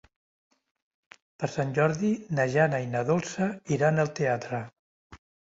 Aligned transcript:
Per 1.43 1.49
Sant 1.57 1.75
Jordi 1.75 2.09
na 2.39 2.47
Jana 2.55 2.81
i 2.87 2.89
na 2.97 3.05
Dolça 3.11 3.51
iran 3.79 4.07
al 4.07 4.11
teatre. 4.23 4.65